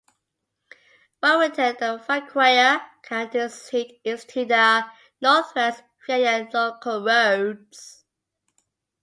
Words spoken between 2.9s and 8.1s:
County seat, is to the northwest via local roads.